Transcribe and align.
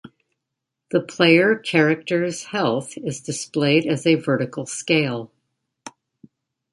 The 0.89 0.99
player 0.99 1.53
character's 1.55 2.45
health 2.45 2.97
is 2.97 3.21
displayed 3.21 3.85
as 3.85 4.07
a 4.07 4.15
vertical 4.15 4.65
scale. 4.65 5.31